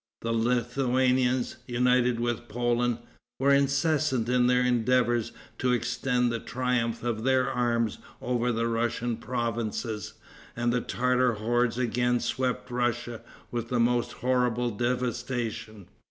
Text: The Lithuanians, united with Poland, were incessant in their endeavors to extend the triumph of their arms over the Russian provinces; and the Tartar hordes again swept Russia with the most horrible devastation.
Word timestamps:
The 0.21 0.31
Lithuanians, 0.31 1.57
united 1.67 2.19
with 2.19 2.47
Poland, 2.47 2.97
were 3.39 3.53
incessant 3.53 4.27
in 4.29 4.47
their 4.47 4.63
endeavors 4.65 5.31
to 5.59 5.73
extend 5.73 6.31
the 6.31 6.39
triumph 6.39 7.03
of 7.03 7.23
their 7.23 7.47
arms 7.51 7.99
over 8.19 8.51
the 8.51 8.65
Russian 8.67 9.15
provinces; 9.17 10.13
and 10.55 10.73
the 10.73 10.81
Tartar 10.81 11.33
hordes 11.33 11.77
again 11.77 12.19
swept 12.19 12.71
Russia 12.71 13.21
with 13.51 13.67
the 13.69 13.79
most 13.79 14.13
horrible 14.13 14.71
devastation. 14.71 15.85